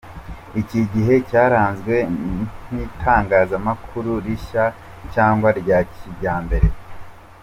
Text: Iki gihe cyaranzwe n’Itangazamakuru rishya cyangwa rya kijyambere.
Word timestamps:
Iki 0.61 0.79
gihe 0.91 1.15
cyaranzwe 1.29 1.95
n’Itangazamakuru 2.73 4.11
rishya 4.25 4.65
cyangwa 5.13 5.49
rya 5.59 5.79
kijyambere. 5.93 6.67